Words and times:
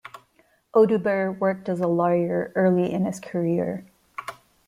Oduber 0.73 1.31
worked 1.37 1.69
as 1.69 1.79
a 1.79 1.87
lawyer 1.87 2.51
early 2.55 2.91
in 2.91 3.05
his 3.05 3.19
career. 3.19 3.85